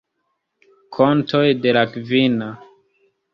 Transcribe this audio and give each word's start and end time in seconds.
Kontoj 0.97 1.43
de 1.67 1.75
la 1.79 1.85
Kvina. 1.93 2.49